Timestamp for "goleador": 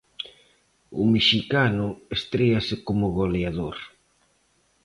3.19-3.77